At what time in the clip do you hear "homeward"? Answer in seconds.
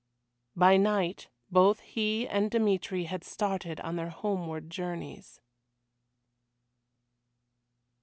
4.09-4.67